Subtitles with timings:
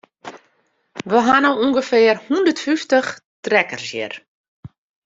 [1.11, 3.09] We ha no ûngefear hondert fyftich
[3.43, 4.13] trekkers hjir.